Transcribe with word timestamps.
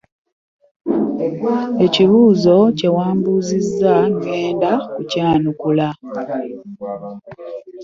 Ekibuuzo 1.85 2.55
kye 2.77 2.89
wambuuzizza 2.95 3.93
ŋŋenda 4.13 4.71
kukyanukula. 4.93 5.87